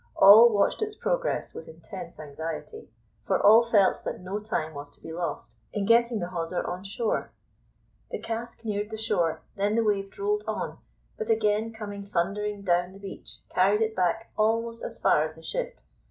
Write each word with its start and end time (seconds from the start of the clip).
All 0.15 0.51
watched 0.51 0.81
its 0.81 0.95
progress 0.95 1.53
with 1.53 1.67
intense 1.67 2.19
anxiety, 2.19 2.89
for 3.23 3.39
all 3.39 3.63
felt 3.69 4.03
that 4.03 4.19
no 4.19 4.39
time 4.39 4.73
was 4.73 4.89
to 4.95 4.99
be 4.99 5.13
lost 5.13 5.53
in 5.73 5.85
getting 5.85 6.17
the 6.17 6.29
hawser 6.29 6.65
on 6.65 6.83
shore. 6.83 7.29
The 8.09 8.17
cask 8.17 8.65
neared 8.65 8.89
the 8.89 8.97
shore, 8.97 9.43
then 9.55 9.75
the 9.75 9.83
wave 9.83 10.17
rolled 10.17 10.43
on, 10.47 10.79
but 11.19 11.29
again 11.29 11.71
coming 11.71 12.03
thundering 12.03 12.63
down 12.63 12.93
the 12.93 12.99
beach, 12.99 13.41
carried 13.53 13.83
it 13.83 13.95
back 13.95 14.31
almost 14.35 14.83
as 14.83 14.97
far 14.97 15.21
as 15.23 15.35
the 15.35 15.43
ship. 15.43 15.79